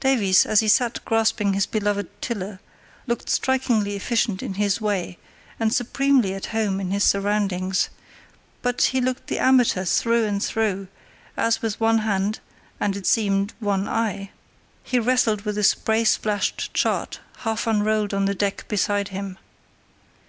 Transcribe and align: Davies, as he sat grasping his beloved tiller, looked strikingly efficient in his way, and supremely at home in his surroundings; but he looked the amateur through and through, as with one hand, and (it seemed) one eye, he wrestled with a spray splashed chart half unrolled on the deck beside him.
Davies, 0.00 0.44
as 0.44 0.58
he 0.58 0.66
sat 0.66 0.98
grasping 1.04 1.52
his 1.52 1.64
beloved 1.64 2.08
tiller, 2.20 2.58
looked 3.06 3.30
strikingly 3.30 3.94
efficient 3.94 4.42
in 4.42 4.54
his 4.54 4.80
way, 4.80 5.18
and 5.60 5.72
supremely 5.72 6.34
at 6.34 6.46
home 6.46 6.80
in 6.80 6.90
his 6.90 7.04
surroundings; 7.04 7.88
but 8.60 8.82
he 8.90 9.00
looked 9.00 9.28
the 9.28 9.38
amateur 9.38 9.84
through 9.84 10.24
and 10.24 10.42
through, 10.42 10.88
as 11.36 11.62
with 11.62 11.78
one 11.78 11.98
hand, 11.98 12.40
and 12.80 12.96
(it 12.96 13.06
seemed) 13.06 13.52
one 13.60 13.88
eye, 13.88 14.32
he 14.82 14.98
wrestled 14.98 15.42
with 15.42 15.56
a 15.56 15.62
spray 15.62 16.02
splashed 16.02 16.74
chart 16.74 17.20
half 17.44 17.68
unrolled 17.68 18.12
on 18.12 18.24
the 18.24 18.34
deck 18.34 18.66
beside 18.66 19.10
him. 19.10 19.38